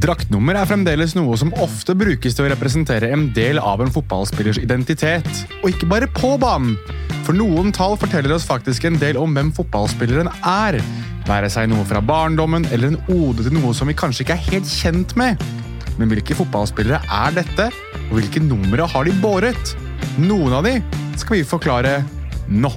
Draktnummer 0.00 0.56
er 0.56 0.64
fremdeles 0.64 1.12
noe 1.12 1.36
som 1.36 1.50
ofte 1.60 1.92
brukes 1.98 2.32
til 2.32 2.46
å 2.46 2.50
representere 2.52 3.10
en 3.12 3.26
del 3.36 3.58
av 3.60 3.82
en 3.84 3.90
fotballspillers 3.92 4.56
identitet. 4.62 5.28
Og 5.60 5.74
ikke 5.74 5.88
bare 5.90 6.08
på 6.16 6.30
banen. 6.40 6.78
For 7.26 7.36
noen 7.36 7.68
tall 7.76 7.98
forteller 8.00 8.32
oss 8.32 8.46
faktisk 8.48 8.86
en 8.88 8.96
del 9.02 9.18
om 9.20 9.34
hvem 9.36 9.50
fotballspilleren 9.52 10.30
er. 10.48 10.78
Være 11.28 11.50
seg 11.52 11.68
noe 11.68 11.84
fra 11.88 12.00
barndommen 12.00 12.64
eller 12.70 12.94
en 12.94 13.00
ode 13.12 13.44
til 13.44 13.58
noe 13.58 13.74
som 13.76 13.90
vi 13.92 13.98
kanskje 13.98 14.24
ikke 14.24 14.38
er 14.38 14.46
helt 14.46 14.72
kjent 14.72 15.12
med. 15.20 15.44
Men 16.00 16.08
hvilke 16.14 16.38
fotballspillere 16.38 17.02
er 17.04 17.36
dette, 17.36 17.68
og 18.06 18.16
hvilke 18.16 18.40
numre 18.40 18.88
har 18.88 19.04
de 19.04 19.12
båret? 19.20 19.74
Noen 20.16 20.56
av 20.62 20.64
de 20.64 20.78
skal 21.20 21.42
vi 21.42 21.44
forklare 21.44 21.98
nå. 22.48 22.72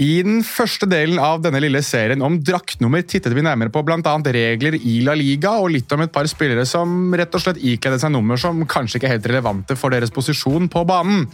I 0.00 0.22
den 0.24 0.38
første 0.46 0.86
delen 0.88 1.18
av 1.20 1.42
denne 1.44 1.60
lille 1.60 1.82
serien 1.84 2.22
om 2.24 2.38
draktnummer 2.40 3.02
tittet 3.04 3.34
vi 3.36 3.42
nærmere 3.44 3.72
på 3.72 3.82
bl.a. 3.84 4.14
regler 4.32 4.78
i 4.78 4.94
La 5.04 5.12
Liga 5.18 5.58
og 5.60 5.74
litt 5.74 5.92
om 5.92 6.00
et 6.00 6.12
par 6.14 6.24
spillere 6.30 6.64
som 6.68 7.12
rett 7.12 7.34
og 7.36 7.42
slett 7.44 7.60
ikledde 7.60 7.98
seg 8.00 8.14
nummer 8.14 8.40
som 8.40 8.62
kanskje 8.64 8.96
ikke 8.96 9.10
er 9.10 9.18
helt 9.18 9.28
relevante 9.28 9.76
for 9.76 9.92
deres 9.92 10.12
posisjon 10.14 10.70
på 10.72 10.86
banen. 10.88 11.26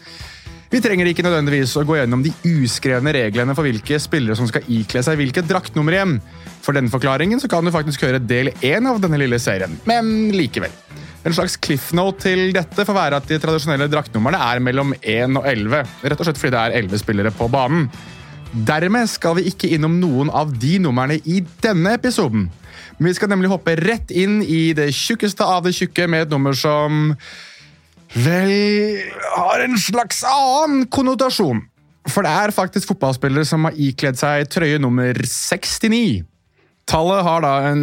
Vi 0.73 0.80
trenger 0.83 1.06
ikke 1.06 1.23
nødvendigvis 1.23 1.77
å 1.79 1.84
gå 1.87 2.01
gjennom 2.01 2.25
de 2.27 2.33
uskrevne 2.56 3.12
reglene 3.15 3.55
for 3.55 3.69
hvilke 3.69 4.01
spillere 4.02 4.34
som 4.34 4.51
skal 4.51 4.67
ikle 4.67 5.05
seg 5.06 5.20
hvilket 5.20 5.47
draktnummer 5.47 5.95
igjen. 5.95 6.17
For 6.67 6.75
denne 6.75 6.91
forklaringen 6.91 7.39
så 7.39 7.47
kan 7.53 7.62
du 7.62 7.70
faktisk 7.70 8.03
høre 8.03 8.19
del 8.19 8.51
én 8.67 8.91
av 8.91 8.98
denne 9.05 9.23
lille 9.23 9.39
serien, 9.39 9.78
men 9.87 10.33
likevel. 10.34 10.75
En 11.23 11.34
slags 11.39 11.55
cliff 11.62 11.92
note 11.95 12.27
til 12.27 12.51
dette 12.55 12.83
får 12.83 12.98
være 12.98 13.23
at 13.23 13.30
de 13.30 13.39
tradisjonelle 13.42 13.87
draktnumrene 13.95 14.42
er 14.42 14.59
mellom 14.62 14.91
1 14.98 15.39
og 15.39 15.47
11, 15.55 15.97
rett 16.03 16.20
og 16.23 16.27
slett 16.27 16.42
fordi 16.42 16.55
det 16.55 16.67
er 16.67 16.78
11 16.83 17.03
spillere 17.06 17.34
på 17.34 17.51
banen. 17.51 17.86
Dermed 18.52 19.11
skal 19.11 19.36
vi 19.39 19.48
ikke 19.50 19.70
innom 19.75 19.98
noen 20.00 20.30
av 20.30 20.52
de 20.61 20.77
numrene 20.83 21.19
i 21.25 21.42
denne 21.64 21.97
episoden. 21.98 22.47
Men 22.97 23.11
vi 23.11 23.16
skal 23.19 23.30
nemlig 23.33 23.50
hoppe 23.52 23.77
rett 23.80 24.12
inn 24.14 24.39
i 24.42 24.70
det 24.77 24.89
tjukkeste 24.97 25.44
av 25.44 25.66
det 25.66 25.75
tjukke 25.77 26.06
med 26.08 26.27
et 26.27 26.33
nummer 26.33 26.56
som 26.56 27.11
vel 28.17 28.55
har 29.34 29.64
en 29.67 29.77
slags 29.80 30.22
annen 30.30 30.86
konnotasjon. 30.89 31.64
For 32.06 32.22
det 32.22 32.33
er 32.33 32.55
faktisk 32.55 32.92
fotballspillere 32.92 33.44
som 33.48 33.67
har 33.67 33.77
ikledd 33.77 34.19
seg 34.20 34.47
trøye 34.52 34.78
nummer 34.80 35.17
69. 35.27 36.22
Tallet 36.86 37.24
har 37.27 37.42
da 37.42 37.55
en 37.72 37.83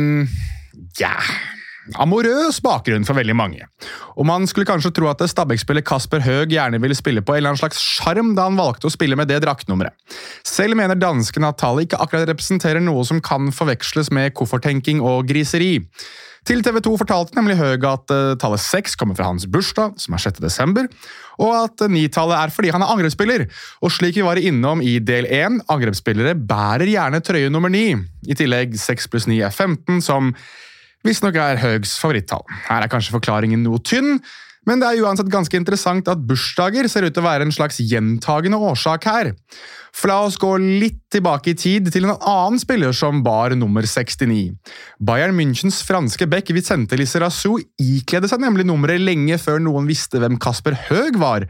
ja, 0.97 1.13
amorøs 1.99 2.59
bakgrunn 2.63 3.05
for 3.07 3.17
veldig 3.17 3.35
mange. 3.37 3.67
Og 4.15 4.27
Man 4.29 4.47
skulle 4.47 4.67
kanskje 4.69 4.93
tro 4.95 5.09
at 5.11 5.23
Stabæk-spiller 5.27 5.83
Kasper 5.85 6.23
Høeg 6.23 6.53
gjerne 6.55 6.79
ville 6.81 6.97
spille 6.97 7.21
på 7.21 7.35
en 7.35 7.41
eller 7.41 7.53
annen 7.53 7.63
slags 7.63 7.81
sjarm 7.81 8.33
da 8.37 8.47
han 8.47 8.59
valgte 8.59 8.87
å 8.87 8.93
spille 8.93 9.17
med 9.19 9.31
det 9.31 9.41
draktnummeret. 9.43 9.95
Selv 10.47 10.79
mener 10.79 10.99
danskene 10.99 11.51
at 11.51 11.59
tallet 11.61 11.87
ikke 11.87 12.01
akkurat 12.03 12.29
representerer 12.29 12.83
noe 12.83 13.03
som 13.07 13.21
kan 13.23 13.51
forveksles 13.53 14.13
med 14.15 14.35
kofferttenking 14.37 15.03
og 15.03 15.27
griseri. 15.29 15.75
Til 16.43 16.59
TV 16.59 16.81
2 16.83 16.97
fortalte 16.99 17.37
nemlig 17.37 17.55
Høeg 17.55 17.85
at 17.87 18.11
uh, 18.11 18.33
tallet 18.39 18.59
6 18.59 18.97
kommer 18.99 19.15
fra 19.15 19.29
hans 19.29 19.45
bursdag, 19.47 19.95
som 20.01 20.15
er 20.15 20.23
6. 20.25 20.41
desember, 20.43 20.89
og 21.39 21.53
at 21.55 21.85
9-tallet 21.87 22.35
er 22.35 22.51
fordi 22.51 22.73
han 22.75 22.83
er 22.83 22.91
angrepsspiller. 22.91 23.45
Og 23.79 23.93
slik 23.95 24.19
vi 24.19 24.25
var 24.27 24.41
innom 24.41 24.83
i 24.83 24.97
del 24.99 25.27
1, 25.29 25.61
angrepsspillere 25.71 26.35
bærer 26.35 26.91
gjerne 26.91 27.23
trøye 27.23 27.51
nummer 27.53 27.71
9. 27.71 27.85
I 28.27 28.37
tillegg 28.39 28.75
6 28.79 29.07
pluss 29.13 29.29
9 29.31 29.39
er 29.39 29.55
15, 29.55 30.03
som 30.03 30.33
visstnok 31.07 31.37
er 31.39 31.61
Høgs 31.61 31.97
favorittall. 32.01 32.45
Her 32.69 32.85
er 32.85 32.91
kanskje 32.91 33.15
forklaringen 33.15 33.63
noe 33.65 33.81
tynn, 33.83 34.19
men 34.67 34.79
det 34.79 34.87
er 34.87 35.03
uansett 35.03 35.31
ganske 35.31 35.57
interessant 35.59 36.07
at 36.07 36.21
bursdager 36.23 36.87
ser 36.87 37.03
ut 37.03 37.15
til 37.15 37.23
å 37.23 37.27
være 37.27 37.47
en 37.47 37.55
slags 37.55 37.81
gjentagende 37.83 38.59
årsak 38.63 39.07
her. 39.09 39.33
For 39.93 40.09
la 40.09 40.21
oss 40.25 40.39
gå 40.41 40.49
litt 40.57 41.01
tilbake 41.13 41.51
i 41.51 41.57
tid 41.59 41.91
til 41.93 42.07
en 42.07 42.15
annen 42.15 42.61
spiller 42.61 42.95
som 42.95 43.21
bar 43.25 43.53
nummer 43.59 43.85
69. 43.85 44.55
Bayern 45.03 45.35
Münchens 45.37 45.83
franske 45.85 46.25
back 46.31 46.49
Vicente 46.55 46.97
Lizarazu 46.97 47.59
ikledde 47.81 48.31
seg 48.31 48.41
nemlig 48.41 48.65
nummeret 48.69 49.03
lenge 49.03 49.37
før 49.41 49.61
noen 49.61 49.89
visste 49.89 50.23
hvem 50.23 50.39
Kasper 50.41 50.79
Høeg 50.87 51.19
var. 51.21 51.45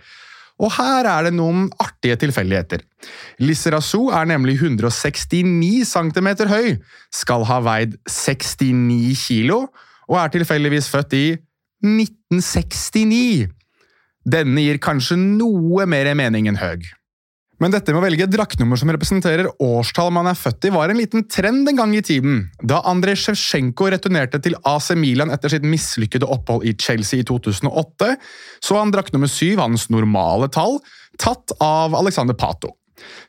Og 0.62 0.70
her 0.76 1.08
er 1.10 1.28
det 1.28 1.34
noen 1.36 1.66
artige 1.82 2.18
tilfeldigheter. 2.22 2.84
Lizarazu 3.42 4.12
er 4.14 4.28
nemlig 4.30 4.60
169 4.62 5.90
cm 5.90 6.30
høy, 6.50 6.76
skal 7.14 7.46
ha 7.50 7.60
veid 7.66 7.98
69 8.06 9.26
kilo, 9.28 9.66
og 10.08 10.20
er 10.20 10.34
tilfeldigvis 10.36 10.92
født 10.94 11.18
i 11.18 11.26
1969. 11.84 13.50
Denne 14.24 14.64
gir 14.64 14.80
kanskje 14.84 15.18
noe 15.20 15.88
mer 15.90 16.14
mening 16.16 16.48
enn 16.52 16.62
høg. 16.62 16.86
Men 17.64 17.72
dette 17.72 17.94
med 17.96 18.02
å 18.02 18.04
velge 18.04 18.26
draktnummer 18.28 18.76
som 18.76 18.90
representerer 18.92 19.48
årstall 19.64 20.10
man 20.12 20.28
er 20.28 20.36
født 20.36 20.68
i, 20.68 20.72
var 20.76 20.92
en 20.92 21.00
liten 21.00 21.24
trend 21.32 21.70
en 21.72 21.78
gang 21.78 21.94
i 21.96 22.02
tiden. 22.04 22.42
Da 22.60 22.82
Andrej 22.92 23.22
Sjevsjenko 23.22 23.88
returnerte 23.94 24.42
til 24.44 24.58
AC 24.68 24.90
Milan 25.00 25.32
etter 25.32 25.54
sitt 25.54 25.64
mislykkede 25.64 26.28
opphold 26.28 26.68
i 26.68 26.74
Chelsea 26.76 27.22
i 27.24 27.28
2008, 27.30 28.10
så 28.60 28.82
han 28.82 28.92
draktnummer 28.92 29.32
syv, 29.32 29.62
hans 29.64 29.88
normale 29.94 30.52
tall, 30.52 30.82
tatt 31.16 31.56
av 31.64 31.96
Alexander 31.96 32.36
Pato. 32.36 32.74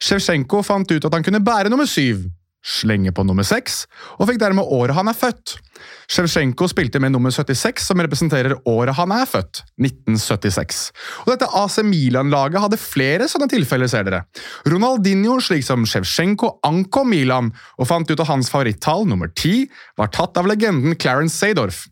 Sjevsjenko 0.03 0.65
fant 0.67 0.91
ut 0.91 1.07
at 1.07 1.15
han 1.15 1.27
kunne 1.27 1.45
bære 1.45 1.71
nummer 1.71 1.87
syv, 1.87 2.27
slenge 2.65 3.13
på 3.15 3.25
nummer 3.29 3.45
seks, 3.47 3.85
og 4.19 4.31
fikk 4.31 4.41
dermed 4.41 4.73
året 4.73 4.97
han 4.97 5.11
er 5.11 5.19
født. 5.19 5.59
Sjevsjenko 6.09 6.67
spilte 6.71 7.01
med 7.03 7.13
nummer 7.13 7.33
76, 7.35 7.85
som 7.91 8.01
representerer 8.01 8.57
året 8.69 8.97
han 8.97 9.13
er 9.15 9.29
født, 9.29 9.63
1976. 9.81 10.83
Og 11.25 11.33
dette 11.35 11.49
AC 11.61 11.79
Milan-laget 11.85 12.63
hadde 12.65 12.81
flere 12.81 13.29
sånne 13.31 13.49
tilfeller, 13.53 13.91
ser 13.91 14.07
dere. 14.09 14.25
Ronaldinho, 14.69 15.39
slik 15.45 15.65
som 15.67 15.85
Sjevsjenko, 15.89 16.59
ankom 16.67 17.13
Milan 17.13 17.53
og 17.79 17.91
fant 17.91 18.09
ut 18.11 18.21
at 18.21 18.31
hans 18.31 18.53
favorittall, 18.53 19.05
nummer 19.09 19.33
10, 19.33 19.67
var 20.01 20.13
tatt 20.15 20.41
av 20.41 20.49
legenden 20.49 20.97
Clarence 20.97 21.37
Seydorf. 21.37 21.85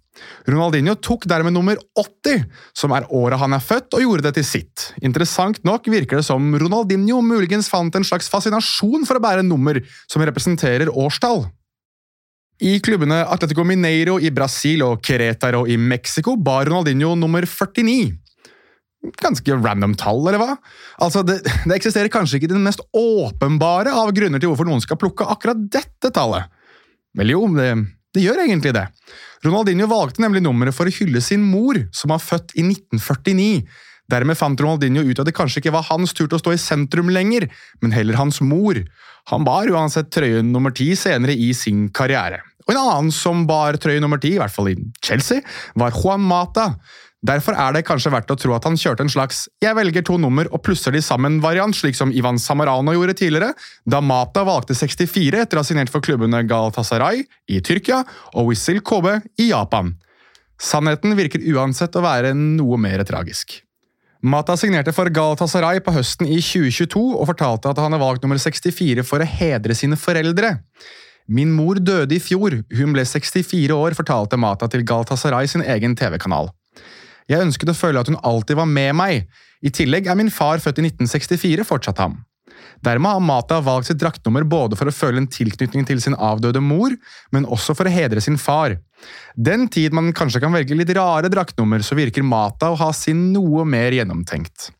Ronaldinho 0.46 0.94
tok 1.00 1.24
dermed 1.30 1.54
nummer 1.54 1.78
80, 1.98 2.44
som 2.76 2.92
er 2.96 3.06
året 3.14 3.40
han 3.40 3.56
er 3.56 3.64
født, 3.64 3.94
og 3.96 4.04
gjorde 4.04 4.26
det 4.26 4.34
til 4.38 4.46
sitt. 4.46 4.86
Interessant 5.02 5.62
nok 5.66 5.88
virker 5.92 6.20
det 6.20 6.26
som 6.26 6.52
Ronaldinho 6.60 7.22
muligens 7.24 7.70
fant 7.72 7.94
en 7.96 8.06
slags 8.06 8.28
fascinasjon 8.32 9.06
for 9.08 9.18
å 9.18 9.24
bære 9.24 9.46
nummer 9.46 9.80
som 10.10 10.24
representerer 10.24 10.92
årstall. 10.92 11.46
I 12.62 12.76
klubbene 12.84 13.24
Atletico 13.24 13.64
Mineiro 13.66 14.18
i 14.22 14.30
Brasil 14.34 14.84
og 14.86 15.00
Querétaro 15.02 15.64
i 15.66 15.78
Mexico 15.80 16.36
bar 16.36 16.68
Ronaldinho 16.68 17.16
nummer 17.18 17.46
49. 17.48 18.12
Ganske 19.18 19.56
random 19.58 19.96
tall, 19.98 20.20
eller 20.28 20.38
hva? 20.38 20.52
Altså, 21.02 21.24
det, 21.26 21.40
det 21.42 21.74
eksisterer 21.74 22.12
kanskje 22.12 22.38
ikke 22.38 22.52
den 22.52 22.62
mest 22.62 22.84
åpenbare 22.94 23.90
av 23.98 24.12
grunner 24.14 24.38
til 24.38 24.52
hvorfor 24.52 24.68
noen 24.68 24.84
skal 24.84 25.00
plukke 25.00 25.26
akkurat 25.26 25.64
dette 25.74 26.12
tallet. 26.14 26.52
Vel 27.18 27.34
jo, 27.34 27.42
det, 27.56 27.72
det 28.12 28.24
gjør 28.24 28.42
egentlig 28.44 28.74
det. 28.76 28.86
Ronaldinho 29.42 29.88
valgte 29.90 30.22
nemlig 30.22 30.42
nummeret 30.44 30.76
for 30.76 30.88
å 30.88 30.94
hylle 30.94 31.22
sin 31.24 31.42
mor, 31.42 31.78
som 31.96 32.12
var 32.12 32.22
født 32.22 32.54
i 32.54 32.64
1949. 32.66 33.64
Dermed 34.12 34.38
fant 34.38 34.60
Ronaldinho 34.60 35.04
ut 35.06 35.22
at 35.22 35.28
det 35.28 35.34
kanskje 35.36 35.62
ikke 35.62 35.74
var 35.74 35.86
hans 35.88 36.12
tur 36.14 36.26
til 36.26 36.36
å 36.36 36.42
stå 36.42 36.54
i 36.54 36.60
sentrum 36.60 37.10
lenger, 37.14 37.48
men 37.80 37.94
heller 37.96 38.18
hans 38.20 38.42
mor. 38.44 38.78
Han 39.32 39.46
bar 39.46 39.70
uansett 39.72 40.10
trøye 40.12 40.42
nummer 40.44 40.74
ti 40.74 40.90
senere 40.98 41.34
i 41.38 41.52
sin 41.56 41.86
karriere. 41.94 42.42
Og 42.66 42.74
En 42.74 42.82
annen 42.82 43.14
som 43.14 43.46
bar 43.48 43.78
trøye 43.80 44.02
nummer 44.02 44.20
ti, 44.22 44.36
i 44.36 44.42
hvert 44.42 44.54
fall 44.54 44.70
i 44.70 44.76
Chelsea, 45.02 45.42
var 45.78 45.94
Juan 45.96 46.22
Mata. 46.22 46.74
Derfor 47.22 47.54
er 47.54 47.76
det 47.76 47.84
kanskje 47.86 48.10
verdt 48.10 48.32
å 48.34 48.36
tro 48.38 48.54
at 48.56 48.64
han 48.66 48.74
kjørte 48.74 49.04
en 49.04 49.12
slags 49.12 49.48
'jeg 49.62 49.76
velger 49.78 50.02
to 50.02 50.18
nummer 50.18 50.48
og 50.50 50.62
plusser 50.62 50.90
de 50.90 50.98
sammen'-variant, 50.98 51.74
slik 51.74 51.94
som 51.94 52.10
Ivan 52.10 52.38
Samarano 52.38 52.90
gjorde 52.90 53.14
tidligere, 53.14 53.54
da 53.86 54.00
Mata 54.00 54.42
valgte 54.42 54.74
64 54.74 55.38
etter 55.38 55.56
å 55.56 55.62
ha 55.62 55.62
signert 55.62 55.88
for 55.88 56.00
klubbene 56.00 56.42
Galatasaray 56.42 57.24
i 57.48 57.60
Tyrkia 57.60 58.04
og 58.34 58.46
Whistle 58.46 58.80
Kobe 58.80 59.22
i 59.38 59.50
Japan. 59.50 59.94
Sannheten 60.58 61.14
virker 61.14 61.38
uansett 61.54 61.94
å 61.94 62.02
være 62.02 62.34
noe 62.34 62.76
mer 62.76 63.04
tragisk. 63.04 63.62
Mata 64.22 64.56
signerte 64.56 64.92
for 64.92 65.06
Galatasaray 65.06 65.80
på 65.80 65.94
høsten 65.94 66.26
i 66.26 66.38
2022 66.38 67.00
og 67.18 67.26
fortalte 67.26 67.70
at 67.70 67.78
han 67.78 67.92
hadde 67.92 68.02
valgt 68.02 68.22
nummer 68.22 68.38
64 68.38 69.02
for 69.02 69.22
å 69.22 69.26
hedre 69.26 69.74
sine 69.74 69.98
foreldre. 69.98 70.60
Min 71.26 71.52
mor 71.54 71.78
døde 71.78 72.14
i 72.14 72.22
fjor, 72.22 72.64
hun 72.70 72.92
ble 72.92 73.02
64 73.06 73.70
år, 73.74 73.94
fortalte 73.94 74.38
Mata 74.38 74.66
til 74.66 74.82
Galatasaray 74.82 75.46
sin 75.46 75.62
egen 75.62 75.94
TV-kanal. 75.94 76.50
Jeg 77.30 77.44
ønsket 77.44 77.72
å 77.72 77.76
føle 77.76 78.02
at 78.02 78.10
hun 78.10 78.20
alltid 78.22 78.58
var 78.58 78.68
med 78.70 78.96
meg. 78.98 79.30
I 79.62 79.70
tillegg 79.74 80.08
er 80.10 80.18
min 80.18 80.32
far 80.32 80.62
født 80.62 80.80
i 80.82 80.86
1964, 80.88 81.66
fortsatte 81.68 82.06
han. 82.06 82.20
Dermed 82.82 83.14
har 83.14 83.22
Mata 83.22 83.60
valgt 83.62 83.88
sitt 83.88 84.00
draktnummer 84.00 84.44
både 84.48 84.76
for 84.78 84.90
å 84.90 84.94
føle 84.94 85.22
en 85.22 85.30
tilknytning 85.30 85.86
til 85.86 86.00
sin 86.02 86.16
avdøde 86.18 86.62
mor, 86.64 86.94
men 87.34 87.46
også 87.46 87.76
for 87.78 87.86
å 87.86 87.94
hedre 87.94 88.22
sin 88.24 88.38
far. 88.40 88.76
Den 89.36 89.68
tid 89.72 89.94
man 89.94 90.10
kanskje 90.16 90.42
kan 90.42 90.54
velge 90.54 90.76
litt 90.78 90.90
rare 90.98 91.30
draktnummer, 91.32 91.82
så 91.86 91.98
virker 91.98 92.26
Mata 92.26 92.72
å 92.72 92.78
ha 92.80 92.90
sin 92.96 93.30
noe 93.34 93.64
mer 93.68 93.94
gjennomtenkt. 93.94 94.72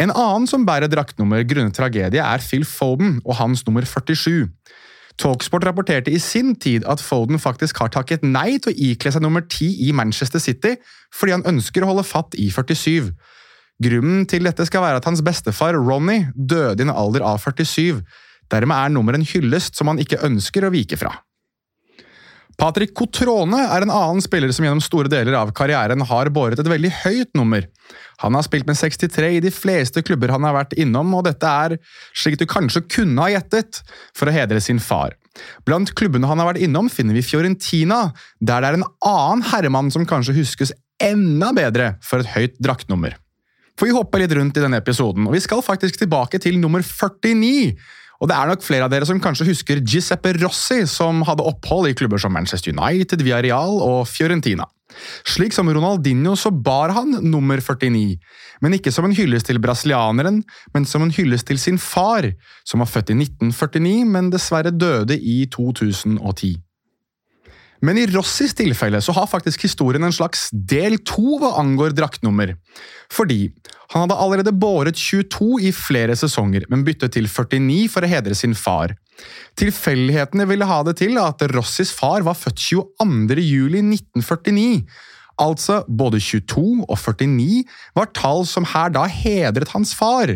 En 0.00 0.10
annen 0.10 0.46
som 0.50 0.64
bærer 0.66 0.90
draktnummer 0.90 1.44
grunnet 1.46 1.74
tragedie, 1.76 2.22
er 2.22 2.42
Phil 2.42 2.64
Foden 2.66 3.20
og 3.22 3.36
hans 3.38 3.62
nummer 3.66 3.86
47. 3.86 4.50
Talksport 5.20 5.64
rapporterte 5.68 6.10
i 6.10 6.18
sin 6.18 6.56
tid 6.58 6.86
at 6.90 7.02
Foden 7.02 7.38
faktisk 7.38 7.78
har 7.82 7.92
takket 7.94 8.24
nei 8.26 8.56
til 8.58 8.72
å 8.72 8.78
ikle 8.90 9.12
seg 9.14 9.22
nummer 9.22 9.44
10 9.46 9.86
i 9.86 9.92
Manchester 9.94 10.42
City 10.42 10.74
fordi 11.14 11.36
han 11.36 11.46
ønsker 11.46 11.84
å 11.84 11.92
holde 11.92 12.06
fatt 12.08 12.34
i 12.34 12.48
47. 12.50 13.12
Grunnen 13.84 14.24
til 14.30 14.46
dette 14.46 14.66
skal 14.66 14.82
være 14.82 14.98
at 14.98 15.06
hans 15.08 15.22
bestefar 15.26 15.78
Ronny 15.78 16.24
døde 16.34 16.82
i 16.82 16.86
en 16.86 16.94
alder 16.94 17.22
av 17.26 17.38
47. 17.42 18.02
Dermed 18.50 18.76
er 18.76 18.92
nummeret 18.94 19.22
en 19.22 19.30
hyllest 19.30 19.78
som 19.78 19.90
han 19.90 20.02
ikke 20.02 20.22
ønsker 20.26 20.66
å 20.66 20.74
vike 20.74 20.98
fra. 20.98 21.14
Patrick 22.60 22.92
Cotrone 22.94 23.58
er 23.66 23.84
en 23.84 23.92
annen 23.92 24.22
spiller 24.22 24.52
som 24.54 24.66
gjennom 24.66 24.82
store 24.84 25.10
deler 25.10 25.34
av 25.38 25.50
karrieren 25.56 26.04
har 26.06 26.30
båret 26.34 26.60
et 26.60 26.70
veldig 26.70 26.92
høyt 27.02 27.32
nummer. 27.38 27.66
Han 28.22 28.36
har 28.38 28.46
spilt 28.46 28.68
med 28.68 28.78
63 28.78 29.32
i 29.36 29.42
de 29.42 29.50
fleste 29.54 30.04
klubber 30.06 30.30
han 30.32 30.46
har 30.46 30.54
vært 30.56 30.76
innom, 30.78 31.10
og 31.18 31.26
dette 31.26 31.50
er, 31.50 31.76
slik 32.14 32.38
du 32.38 32.46
kanskje 32.50 32.84
kunne 32.86 33.26
ha 33.26 33.32
gjettet, 33.34 33.82
for 34.14 34.30
å 34.30 34.34
hedre 34.34 34.62
sin 34.62 34.78
far. 34.82 35.16
Blant 35.66 35.90
klubbene 35.98 36.30
han 36.30 36.38
har 36.38 36.52
vært 36.52 36.62
innom, 36.62 36.88
finner 36.92 37.18
vi 37.18 37.26
Fiorentina, 37.26 38.06
der 38.38 38.62
det 38.62 38.70
er 38.70 38.78
en 38.78 38.88
annen 39.02 39.44
herremann 39.50 39.90
som 39.94 40.06
kanskje 40.06 40.36
huskes 40.38 40.72
enda 41.02 41.50
bedre 41.56 41.96
for 42.06 42.22
et 42.22 42.32
høyt 42.36 42.58
draktnummer. 42.62 43.18
For 43.74 43.90
vi 43.90 43.96
hopper 43.96 44.22
litt 44.22 44.34
rundt 44.38 44.54
i 44.54 44.62
denne 44.62 44.78
episoden, 44.78 45.26
og 45.26 45.34
vi 45.34 45.42
skal 45.42 45.64
faktisk 45.64 45.98
tilbake 45.98 46.38
til 46.42 46.60
nummer 46.62 46.84
49. 46.86 47.74
Og 48.22 48.30
det 48.30 48.36
er 48.36 48.50
nok 48.50 48.62
flere 48.64 48.86
av 48.86 48.92
dere 48.92 49.08
som 49.08 49.20
kanskje 49.22 49.48
husker 49.48 49.82
Giuseppe 49.82 50.34
Rossi, 50.38 50.84
som 50.90 51.24
hadde 51.26 51.46
opphold 51.46 51.90
i 51.90 51.96
klubber 51.98 52.20
som 52.22 52.34
Manchester 52.34 52.74
United, 52.74 53.24
Villarreal 53.24 53.80
og 53.82 54.04
Fiorentina. 54.08 54.68
Slik 55.26 55.54
som 55.56 55.68
Ronaldinho 55.72 56.36
så 56.38 56.52
bar 56.54 56.92
han 56.94 57.16
nummer 57.24 57.58
49, 57.58 58.18
men 58.62 58.76
ikke 58.76 58.92
som 58.94 59.08
en 59.08 59.16
hyllest 59.16 59.48
til 59.50 59.58
brasilianeren, 59.62 60.42
men 60.74 60.86
som 60.86 61.02
en 61.02 61.14
hyllest 61.14 61.48
til 61.50 61.58
sin 61.58 61.80
far, 61.82 62.30
som 62.68 62.84
var 62.84 62.90
født 62.90 63.10
i 63.10 63.18
1949, 63.18 64.04
men 64.06 64.30
dessverre 64.32 64.74
døde 64.74 65.18
i 65.18 65.44
2010. 65.50 66.54
Men 67.84 67.98
i 68.00 68.06
Rossis 68.08 68.54
tilfelle 68.56 69.00
så 69.04 69.12
har 69.16 69.28
faktisk 69.28 69.66
historien 69.66 70.04
en 70.06 70.14
slags 70.14 70.48
del 70.52 70.96
to 71.04 71.38
hva 71.40 71.54
angår 71.60 71.92
draktnummer. 71.96 72.54
Fordi 73.12 73.52
han 73.92 74.04
hadde 74.04 74.16
allerede 74.24 74.54
båret 74.56 74.96
22 74.98 75.60
i 75.68 75.72
flere 75.76 76.16
sesonger, 76.16 76.64
men 76.72 76.84
byttet 76.86 77.14
til 77.16 77.28
49 77.28 77.88
for 77.92 78.06
å 78.06 78.10
hedre 78.10 78.34
sin 78.38 78.56
far. 78.56 78.96
Tilfeldighetene 79.60 80.48
ville 80.50 80.66
ha 80.66 80.80
det 80.86 80.96
til 81.02 81.18
at 81.22 81.44
Rossis 81.52 81.92
far 81.94 82.24
var 82.26 82.38
født 82.38 82.58
22. 82.58 82.80
juli 85.34 85.54
1949. 85.54 85.54
Altså, 85.54 85.84
både 85.88 86.20
22 86.20 86.84
og 86.88 86.98
49 86.98 87.64
var 87.96 88.10
tall 88.14 88.44
som 88.46 88.64
her 88.64 88.90
da 88.90 89.06
hedret 89.06 89.72
hans 89.74 89.94
far. 89.94 90.30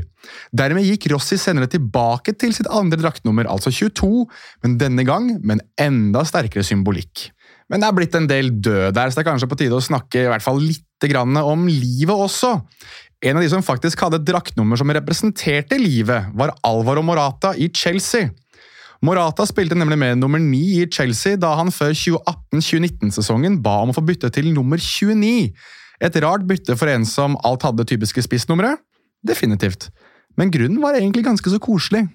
Dermed 0.52 0.84
gikk 0.84 1.12
Rossi 1.12 1.38
senere 1.38 1.68
tilbake 1.68 2.34
til 2.34 2.52
sitt 2.54 2.66
andre 2.66 2.98
draktnummer, 2.98 3.46
altså 3.46 3.70
22, 3.70 4.26
men 4.62 4.78
denne 4.78 5.04
gang 5.04 5.38
med 5.42 5.58
en 5.58 5.66
enda 5.78 6.24
sterkere 6.24 6.64
symbolikk. 6.64 7.30
Men 7.68 7.80
det 7.80 7.88
er 7.88 7.96
blitt 7.96 8.14
en 8.16 8.28
del 8.28 8.50
død 8.60 8.94
der, 8.96 9.10
så 9.10 9.18
det 9.18 9.26
er 9.26 9.30
kanskje 9.30 9.48
på 9.50 9.58
tide 9.60 9.76
å 9.76 9.84
snakke 9.84 10.24
i 10.24 10.28
hvert 10.30 10.42
fall 10.42 10.60
litt 10.60 10.84
om 10.98 11.68
livet 11.68 12.10
også. 12.10 12.56
En 13.22 13.36
av 13.36 13.42
de 13.42 13.50
som 13.50 13.62
faktisk 13.62 14.00
hadde 14.02 14.18
et 14.18 14.26
draktnummer 14.26 14.78
som 14.78 14.90
representerte 14.90 15.78
livet, 15.78 16.32
var 16.34 16.54
Alvaro 16.66 17.02
Morata 17.02 17.52
i 17.54 17.68
Chelsea. 17.70 18.30
Morata 19.04 19.44
spilte 19.46 19.76
nemlig 19.78 19.98
med 20.00 20.18
nummer 20.18 20.40
9 20.42 20.58
i 20.80 20.86
Chelsea 20.90 21.38
da 21.38 21.52
han 21.60 21.70
før 21.70 21.92
2018-2019-sesongen 21.94 23.60
ba 23.62 23.76
om 23.84 23.92
å 23.92 23.96
få 23.96 24.02
bytte 24.02 24.30
til 24.34 24.50
nummer 24.50 24.80
29. 24.82 25.52
Et 26.02 26.18
rart 26.24 26.46
bytte 26.48 26.74
for 26.78 26.90
en 26.90 27.06
som 27.06 27.36
alt 27.46 27.66
hadde 27.66 27.86
typiske 27.86 28.24
spissnumre? 28.26 28.74
Definitivt. 29.26 29.88
Men 30.38 30.50
grunnen 30.54 30.82
var 30.82 30.98
egentlig 30.98 31.26
ganske 31.26 31.50
så 31.50 31.60
koselig. 31.62 32.08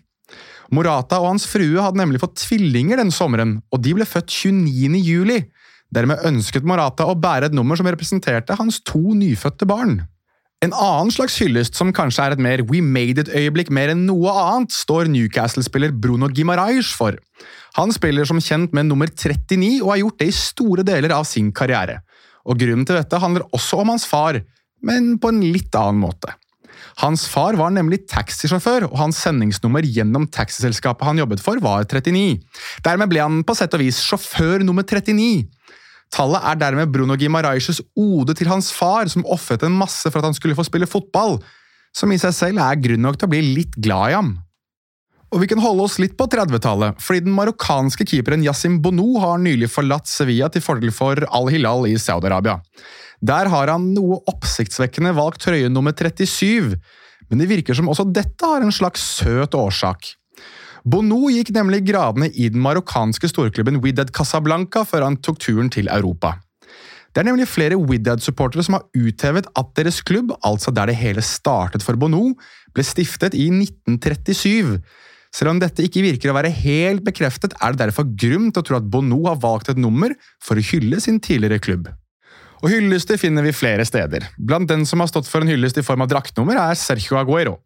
Morata 0.73 1.19
og 1.21 1.33
hans 1.33 1.47
frue 1.47 1.79
hadde 1.79 1.99
nemlig 1.99 2.21
fått 2.23 2.39
tvillinger 2.41 2.99
den 2.99 3.11
sommeren, 3.15 3.57
og 3.71 3.83
de 3.83 3.95
ble 3.95 4.07
født 4.07 4.31
29. 4.31 4.99
juli. 5.03 5.39
Dermed 5.93 6.23
ønsket 6.25 6.65
Morata 6.67 7.07
å 7.07 7.15
bære 7.19 7.51
et 7.51 7.55
nummer 7.55 7.79
som 7.79 7.87
representerte 7.87 8.57
hans 8.59 8.79
to 8.87 9.13
nyfødte 9.15 9.67
barn. 9.69 10.01
En 10.63 10.71
annen 10.71 11.09
slags 11.11 11.35
hyllest, 11.41 11.75
som 11.75 11.89
kanskje 11.91 12.23
er 12.23 12.33
et 12.35 12.41
mer 12.41 12.61
We 12.69 12.79
Made 12.79 13.25
It-øyeblikk 13.25 13.71
mer 13.73 13.91
enn 13.91 14.05
noe 14.07 14.31
annet, 14.31 14.71
står 14.71 15.09
Newcastle-spiller 15.11 15.91
Bruno 15.91 16.29
Gimaraes 16.31 16.91
for. 16.95 17.17
Han 17.75 17.91
spiller 17.91 18.27
som 18.29 18.39
kjent 18.39 18.71
med 18.77 18.87
nummer 18.87 19.09
39 19.11 19.81
og 19.81 19.89
har 19.91 19.99
gjort 20.03 20.21
det 20.21 20.29
i 20.29 20.37
store 20.37 20.85
deler 20.87 21.15
av 21.17 21.27
sin 21.27 21.49
karriere. 21.55 21.97
Og 22.47 22.61
Grunnen 22.61 22.87
til 22.87 22.95
dette 22.95 23.19
handler 23.19 23.43
også 23.51 23.81
om 23.81 23.91
hans 23.91 24.07
far, 24.07 24.39
men 24.83 25.17
på 25.19 25.33
en 25.33 25.43
litt 25.43 25.75
annen 25.79 25.99
måte. 25.99 26.31
Hans 27.01 27.25
far 27.27 27.57
var 27.59 27.73
nemlig 27.73 28.03
taxisjåfør, 28.07 28.85
og 28.91 28.99
hans 29.01 29.19
sendingsnummer 29.25 29.83
gjennom 29.83 30.29
taxiselskapet 30.31 31.09
han 31.09 31.19
jobbet 31.19 31.43
for, 31.43 31.59
var 31.63 31.83
39. 31.89 32.39
Dermed 32.85 33.11
ble 33.11 33.23
han 33.25 33.43
på 33.43 33.57
sett 33.57 33.75
og 33.75 33.83
vis 33.83 33.99
sjåfør 34.05 34.63
nummer 34.63 34.85
39. 34.87 35.43
Tallet 36.13 36.45
er 36.45 36.59
dermed 36.61 36.91
Bruno 36.93 37.17
Gimaraes 37.17 37.81
ode 37.97 38.35
til 38.37 38.49
hans 38.51 38.69
far, 38.75 39.09
som 39.09 39.25
ofret 39.25 39.65
en 39.65 39.73
masse 39.73 40.05
for 40.09 40.21
at 40.21 40.29
han 40.29 40.37
skulle 40.37 40.57
få 40.57 40.65
spille 40.67 40.89
fotball, 40.89 41.39
som 41.93 42.11
i 42.13 42.19
seg 42.21 42.35
selv 42.37 42.61
er 42.61 42.81
grunn 42.81 43.01
nok 43.05 43.17
til 43.17 43.29
å 43.29 43.33
bli 43.33 43.41
litt 43.55 43.77
glad 43.81 44.11
i 44.11 44.17
ham. 44.17 44.33
Og 45.33 45.41
vi 45.41 45.49
kan 45.49 45.61
holde 45.63 45.87
oss 45.87 45.97
litt 45.97 46.13
på 46.13 46.27
30-tallet, 46.29 46.99
fordi 47.01 47.23
den 47.25 47.33
marokkanske 47.33 48.05
keeperen 48.05 48.43
Yasim 48.45 48.77
Bono 48.85 49.15
har 49.23 49.41
nylig 49.41 49.71
forlatt 49.73 50.09
Sevilla 50.09 50.51
til 50.53 50.61
fordel 50.61 50.93
for 50.93 51.17
Al-Hilal 51.25 51.87
i 51.89 51.95
Saudi-Arabia. 51.97 52.59
Der 53.23 53.49
har 53.49 53.71
han 53.73 53.89
noe 53.95 54.19
oppsiktsvekkende 54.29 55.15
valgt 55.17 55.41
trøye 55.47 55.71
nummer 55.73 55.95
37, 55.97 56.75
men 57.31 57.41
det 57.41 57.49
virker 57.49 57.77
som 57.77 57.89
også 57.89 58.05
dette 58.13 58.45
har 58.45 58.61
en 58.61 58.75
slags 58.75 59.01
søt 59.17 59.57
årsak. 59.57 60.13
Bono 60.83 61.29
gikk 61.31 61.53
nemlig 61.55 61.85
gradene 61.87 62.27
i 62.35 62.49
den 62.51 62.59
marokkanske 62.63 63.29
storklubben 63.31 63.79
Widad 63.83 64.11
Casablanca 64.15 64.83
før 64.83 65.05
han 65.07 65.15
tok 65.23 65.39
turen 65.39 65.71
til 65.71 65.87
Europa. 65.87 66.35
Det 67.13 67.21
er 67.21 67.27
nemlig 67.29 67.47
flere 67.47 67.77
Widad-supportere 67.77 68.65
som 68.65 68.75
har 68.79 68.85
uthevet 68.97 69.47
at 69.55 69.71
deres 69.77 70.01
klubb, 70.03 70.33
altså 70.43 70.73
der 70.73 70.89
det 70.89 70.97
hele 70.99 71.23
startet 71.23 71.85
for 71.85 71.95
Bono, 71.95 72.33
ble 72.73 72.83
stiftet 72.83 73.37
i 73.37 73.47
1937. 73.53 74.79
Selv 75.33 75.53
om 75.53 75.59
dette 75.61 75.85
ikke 75.85 76.03
virker 76.03 76.33
å 76.33 76.35
være 76.35 76.51
helt 76.51 77.05
bekreftet, 77.05 77.55
er 77.61 77.73
det 77.73 77.85
derfor 77.85 78.09
grunn 78.09 78.51
til 78.51 78.63
å 78.63 78.67
tro 78.67 78.79
at 78.81 78.89
Bono 78.89 79.21
har 79.29 79.39
valgt 79.41 79.71
et 79.71 79.79
nummer 79.79 80.11
for 80.43 80.59
å 80.59 80.65
hylle 80.73 80.99
sin 81.01 81.21
tidligere 81.23 81.61
klubb. 81.63 81.87
Og 82.63 82.71
Hyllester 82.71 83.19
finner 83.19 83.45
vi 83.45 83.55
flere 83.55 83.85
steder. 83.87 84.29
Blant 84.39 84.69
den 84.71 84.85
som 84.87 85.03
har 85.03 85.09
stått 85.11 85.29
for 85.29 85.43
en 85.43 85.51
hyllest 85.51 85.79
i 85.79 85.85
form 85.85 86.03
av 86.03 86.11
draktnummer, 86.11 86.59
er 86.59 86.79
Sergio 86.79 87.19
Aguero. 87.19 87.59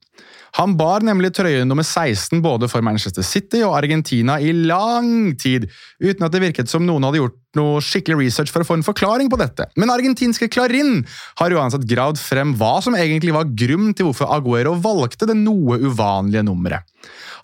Han 0.58 0.78
bar 0.80 1.04
nemlig 1.06 1.34
trøye 1.36 1.66
nummer 1.68 1.86
16 1.86 2.42
både 2.42 2.70
for 2.72 2.86
Manchester 2.86 3.26
City 3.26 3.62
og 3.66 3.76
Argentina 3.78 4.38
i 4.40 4.54
lang 4.56 5.36
tid, 5.40 5.68
uten 6.00 6.26
at 6.26 6.34
det 6.34 6.44
virket 6.44 6.72
som 6.72 6.86
noen 6.88 7.06
hadde 7.06 7.22
gjort 7.22 7.38
noe 7.58 7.82
skikkelig 7.84 8.20
research 8.22 8.54
for 8.54 8.64
å 8.64 8.68
få 8.70 8.78
en 8.78 8.86
forklaring 8.86 9.32
på 9.34 9.40
dette. 9.42 9.68
Men 9.80 9.92
argentinske 9.94 10.50
Clarin 10.54 11.02
har 11.42 11.56
uansett 11.58 11.88
gravd 11.90 12.22
frem 12.22 12.56
hva 12.58 12.78
som 12.86 12.98
egentlig 12.98 13.36
var 13.36 13.50
grunn 13.58 13.92
til 13.98 14.10
hvorfor 14.10 14.32
Aguero 14.38 14.76
valgte 14.82 15.30
det 15.30 15.38
noe 15.40 15.80
uvanlige 15.84 16.46
nummeret. 16.48 16.86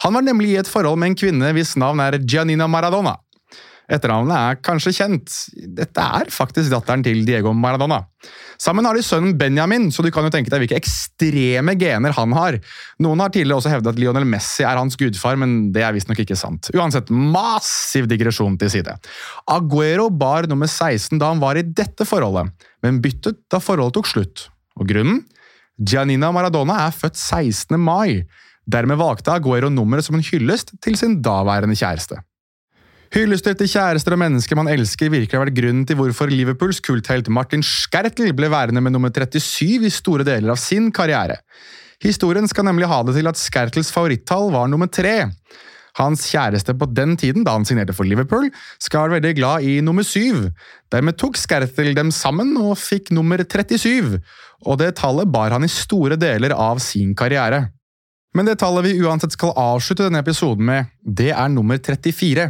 Han 0.04 0.16
var 0.18 0.26
nemlig 0.26 0.54
i 0.54 0.60
et 0.62 0.70
forhold 0.70 1.00
med 1.00 1.14
en 1.14 1.20
kvinne 1.20 1.54
hvis 1.56 1.78
navn 1.80 2.02
er 2.04 2.22
Gianina 2.24 2.68
Maradona. 2.70 3.18
Etternavnet 3.92 4.38
er 4.38 4.60
kanskje 4.64 4.94
kjent. 4.96 5.34
Dette 5.76 6.04
er 6.20 6.30
faktisk 6.32 6.72
datteren 6.72 7.04
til 7.04 7.26
Diego 7.28 7.52
Maradona. 7.58 8.00
Sammen 8.62 8.86
har 8.88 8.96
de 8.96 9.04
sønnen 9.04 9.36
Benjamin, 9.38 9.90
så 9.92 10.06
du 10.06 10.10
kan 10.14 10.24
jo 10.24 10.32
tenke 10.32 10.52
deg 10.52 10.64
hvilke 10.64 10.78
ekstreme 10.80 11.76
gener 11.80 12.16
han 12.16 12.36
har. 12.38 12.60
Noen 13.04 13.24
har 13.24 13.34
tidligere 13.34 13.60
også 13.60 13.74
hevdet 13.74 13.92
at 13.92 14.00
Lionel 14.00 14.28
Messi 14.30 14.64
er 14.64 14.80
hans 14.80 14.96
gudfar, 15.00 15.36
men 15.40 15.74
det 15.76 15.84
er 15.84 15.96
visstnok 15.96 16.24
ikke 16.24 16.38
sant. 16.40 16.72
Uansett, 16.78 17.12
massiv 17.12 18.08
digresjon 18.12 18.56
til 18.62 18.72
side. 18.72 18.96
Aguero 19.52 20.08
bar 20.10 20.48
nummer 20.52 20.72
16 20.72 21.20
da 21.20 21.34
han 21.34 21.44
var 21.44 21.60
i 21.60 21.68
dette 21.68 22.08
forholdet, 22.08 22.54
men 22.86 23.02
byttet 23.04 23.44
da 23.52 23.60
forholdet 23.64 24.00
tok 24.00 24.12
slutt. 24.14 24.48
Og 24.80 24.88
grunnen? 24.90 25.24
Gianina 25.78 26.30
Maradona 26.32 26.86
er 26.86 26.96
født 26.96 27.18
16. 27.20 27.76
mai. 27.82 28.24
Dermed 28.64 28.96
valgte 29.02 29.34
Aguero 29.34 29.68
nummeret 29.74 30.06
som 30.06 30.16
en 30.16 30.24
hyllest 30.24 30.72
til 30.84 30.96
sin 30.96 31.18
daværende 31.26 31.76
kjæreste. 31.76 32.22
Hyllester 33.14 33.54
til 33.54 33.70
kjærester 33.70 34.16
og 34.16 34.18
mennesker 34.24 34.58
man 34.58 34.72
elsker 34.74 35.12
virkelig 35.14 35.38
har 35.38 35.44
vært 35.44 35.58
grunnen 35.60 35.84
til 35.86 36.00
hvorfor 36.00 36.32
Liverpools 36.34 36.80
kulthelt 36.82 37.28
Martin 37.30 37.62
Skertel 37.62 38.32
ble 38.34 38.48
værende 38.50 38.82
med 38.82 38.96
nummer 38.96 39.12
37 39.14 39.86
i 39.86 39.92
store 39.94 40.26
deler 40.26 40.50
av 40.50 40.58
sin 40.58 40.88
karriere. 40.90 41.36
Historien 42.02 42.50
skal 42.50 42.66
nemlig 42.66 42.90
ha 42.90 43.04
det 43.06 43.14
til 43.20 43.30
at 43.30 43.38
Skertels 43.38 43.92
favorittall 43.94 44.50
var 44.56 44.72
nummer 44.72 44.90
tre. 44.90 45.28
Hans 46.00 46.24
kjæreste 46.26 46.74
på 46.74 46.88
den 46.90 47.14
tiden, 47.22 47.46
da 47.46 47.54
han 47.54 47.68
signerte 47.70 47.94
for 47.94 48.10
Liverpool, 48.10 48.50
skal 48.82 49.06
være 49.06 49.20
veldig 49.20 49.36
glad 49.38 49.70
i 49.70 49.76
nummer 49.86 50.02
syv. 50.02 50.50
Dermed 50.90 51.20
tok 51.22 51.38
Skertel 51.38 51.94
dem 51.94 52.10
sammen 52.10 52.56
og 52.58 52.80
fikk 52.82 53.14
nummer 53.14 53.46
37, 53.46 54.18
og 54.66 54.82
det 54.82 54.96
tallet 54.98 55.30
bar 55.30 55.54
han 55.54 55.70
i 55.70 55.70
store 55.70 56.18
deler 56.18 56.58
av 56.58 56.82
sin 56.82 57.14
karriere. 57.14 57.68
Men 58.34 58.50
det 58.50 58.58
tallet 58.66 58.90
vi 58.90 58.98
uansett 59.06 59.38
skal 59.38 59.54
avslutte 59.54 60.10
denne 60.10 60.26
episoden 60.26 60.66
med, 60.66 60.90
det 61.06 61.30
er 61.30 61.54
nummer 61.54 61.78
34. 61.78 62.50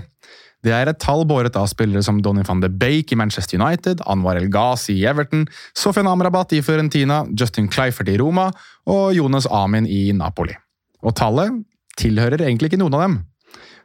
Det 0.64 0.72
er 0.72 0.88
et 0.88 1.00
tall 1.04 1.26
båret 1.28 1.58
av 1.60 1.68
spillere 1.68 2.04
som 2.06 2.22
Donny 2.24 2.46
van 2.48 2.62
de 2.64 2.70
Beek 2.72 3.12
i 3.12 3.18
Manchester 3.20 3.60
United, 3.60 4.00
Anwar 4.08 4.40
El 4.40 4.48
Ghazi 4.52 4.96
i 4.96 5.06
Everton, 5.10 5.44
Sofian 5.76 6.08
Amrabat 6.08 6.56
i 6.56 6.62
Fiorentina, 6.64 7.26
Justin 7.36 7.68
Kleifert 7.68 8.12
i 8.12 8.16
Roma 8.22 8.48
og 8.88 9.12
Jonas 9.18 9.50
Amin 9.52 9.90
i 9.90 10.06
Napoli. 10.16 10.56
Og 11.04 11.16
tallet 11.20 11.60
tilhører 12.00 12.46
egentlig 12.46 12.72
ikke 12.72 12.80
noen 12.80 12.96
av 12.96 13.04
dem. 13.04 13.18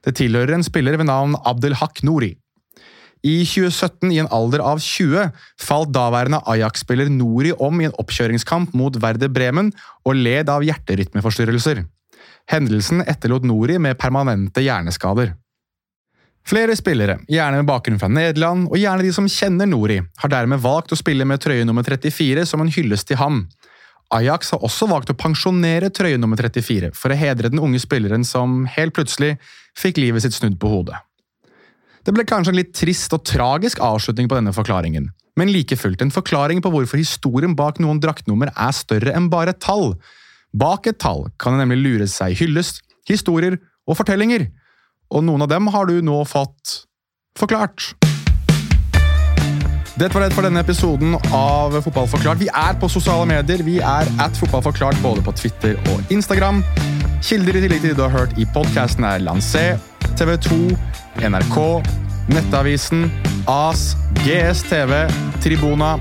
Det 0.06 0.14
tilhører 0.20 0.54
en 0.54 0.66
spiller 0.66 0.94
ved 1.00 1.10
navn 1.10 1.34
Abdelhak 1.42 2.04
Nouri. 2.06 2.36
I 3.26 3.42
2017, 3.42 4.12
i 4.14 4.20
en 4.22 4.30
alder 4.30 4.62
av 4.62 4.78
20, 4.78 5.32
falt 5.58 5.90
daværende 5.90 6.38
Ajax-spiller 6.46 7.10
Nori 7.10 7.50
om 7.58 7.80
i 7.82 7.88
en 7.88 7.96
oppkjøringskamp 7.98 8.76
mot 8.78 8.94
Werder 9.02 9.32
Bremen 9.34 9.72
og 10.06 10.14
led 10.14 10.46
av 10.52 10.62
hjerterytmeforstyrrelser. 10.62 11.82
Hendelsen 12.48 13.02
etterlot 13.02 13.42
Nori 13.42 13.80
med 13.82 13.98
permanente 13.98 14.62
hjerneskader. 14.62 15.34
Flere 16.48 16.72
spillere, 16.76 17.18
gjerne 17.28 17.60
med 17.60 17.66
bakgrunn 17.68 17.98
fra 18.00 18.08
Nederland, 18.08 18.70
og 18.70 18.80
gjerne 18.80 19.04
de 19.04 19.10
som 19.12 19.26
kjenner 19.28 19.68
Nori, 19.68 19.98
har 20.22 20.30
dermed 20.32 20.62
valgt 20.64 20.94
å 20.94 20.96
spille 20.96 21.26
med 21.28 21.42
trøye 21.44 21.66
nummer 21.68 21.84
34 21.84 22.46
som 22.48 22.62
en 22.64 22.70
hyllest 22.72 23.10
til 23.10 23.18
ham. 23.20 23.42
Ajax 24.16 24.54
har 24.54 24.62
også 24.64 24.86
valgt 24.88 25.10
å 25.12 25.16
pensjonere 25.18 25.90
trøye 25.92 26.16
nummer 26.16 26.40
34 26.40 26.94
for 26.96 27.12
å 27.12 27.18
hedre 27.20 27.50
den 27.52 27.60
unge 27.60 27.80
spilleren 27.82 28.24
som 28.24 28.62
helt 28.78 28.94
plutselig 28.96 29.34
fikk 29.76 30.00
livet 30.00 30.24
sitt 30.24 30.38
snudd 30.38 30.56
på 30.62 30.70
hodet. 30.72 30.96
Det 32.08 32.14
ble 32.16 32.24
kanskje 32.24 32.54
en 32.54 32.56
litt 32.62 32.72
trist 32.72 33.12
og 33.12 33.26
tragisk 33.28 33.82
avslutning 33.84 34.30
på 34.30 34.38
denne 34.38 34.54
forklaringen, 34.56 35.10
men 35.36 35.52
like 35.52 35.76
fullt 35.76 36.00
en 36.00 36.14
forklaring 36.14 36.62
på 36.64 36.72
hvorfor 36.72 37.02
historien 37.02 37.52
bak 37.58 37.76
noen 37.84 38.00
draktnummer 38.00 38.54
er 38.54 38.72
større 38.72 39.12
enn 39.12 39.28
bare 39.28 39.52
et 39.52 39.60
tall. 39.60 39.98
Bak 40.56 40.88
et 40.88 40.96
tall 40.96 41.26
kan 41.36 41.52
det 41.52 41.66
nemlig 41.66 41.82
lure 41.82 42.08
seg 42.08 42.40
hyllest, 42.40 42.80
historier 43.10 43.58
og 43.84 44.00
fortellinger, 44.00 44.46
og 45.08 45.24
noen 45.24 45.44
av 45.44 45.50
dem 45.50 45.70
har 45.72 45.88
du 45.88 46.00
nå 46.04 46.20
fått 46.28 46.82
forklart. 47.38 47.94
Dette 49.98 50.14
var 50.14 50.22
det 50.22 50.34
for 50.36 50.46
denne 50.46 50.60
episoden 50.62 51.16
av 51.34 51.74
Fotballforklart. 51.82 52.38
Vi 52.38 52.46
er 52.54 52.76
på 52.78 52.86
sosiale 52.92 53.24
medier. 53.26 53.64
Vi 53.66 53.80
er 53.82 54.06
at 54.22 54.36
Fotballforklart 54.38 55.00
både 55.02 55.24
på 55.26 55.34
Twitter 55.34 55.74
og 55.90 56.12
Instagram. 56.14 56.60
Kilder 57.26 57.58
i 57.58 57.64
tillegg 57.64 57.82
til 57.82 57.90
det 57.90 57.98
du 57.98 58.04
har 58.04 58.14
hørt 58.14 58.36
i 58.38 58.46
podkasten, 58.54 59.02
er 59.02 59.24
Lancé, 59.26 59.72
TV2, 60.14 60.76
NRK, 61.26 61.58
Nettavisen, 62.30 63.08
AS, 63.50 63.96
GSTV, 64.22 65.08
Tribuna, 65.42 65.96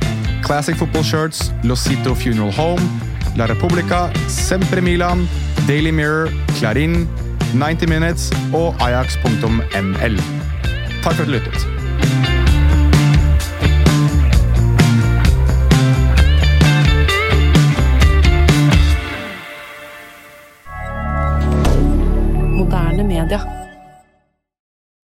Classic 0.46 0.78
Football 0.78 1.08
Shirts, 1.08 1.48
Losito 1.66 2.14
Funeral 2.14 2.54
Home, 2.54 3.02
La 3.38 3.50
Repubblica, 3.50 4.12
Sempre 4.30 4.82
Milan, 4.82 5.26
Daily 5.66 5.90
Mirror, 5.90 6.30
Clarin, 6.60 7.08
90 7.54 7.90
Minutes 7.90 8.32
og 8.54 8.76
ajax.ml. 8.82 10.18
Takk 11.04 11.16
for 11.16 11.22
at 11.22 11.28
du 11.28 11.32
lyttet. 11.32 11.77